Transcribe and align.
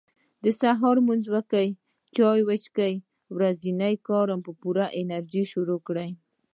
سهار 0.59 0.95
لمونځ 1.01 1.23
وکړه 1.29 1.63
چاي 2.15 2.39
وڅښه 2.47 2.89
ورځني 3.35 3.93
کار 4.07 4.27
په 4.45 4.51
پوره 4.61 4.85
انرژي 5.01 5.43
شروع 5.51 5.79
کړه 5.87 6.05